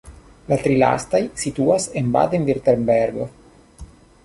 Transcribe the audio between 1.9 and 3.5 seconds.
en Baden-Virtembergo.